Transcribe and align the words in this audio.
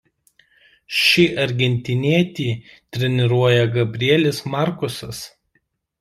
Šį 0.99 1.25
argentinietį 1.41 2.45
treniruoja 2.97 3.67
Gabrielis 3.75 4.41
Markusas. 4.55 5.21